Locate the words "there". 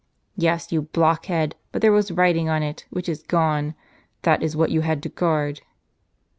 1.83-1.91